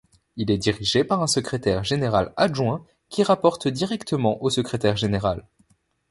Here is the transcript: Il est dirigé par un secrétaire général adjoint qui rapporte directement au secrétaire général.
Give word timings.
Il 0.35 0.49
est 0.49 0.57
dirigé 0.57 1.03
par 1.03 1.21
un 1.21 1.27
secrétaire 1.27 1.83
général 1.83 2.33
adjoint 2.35 2.83
qui 3.09 3.21
rapporte 3.21 3.67
directement 3.67 4.41
au 4.41 4.49
secrétaire 4.49 4.97
général. 4.97 5.47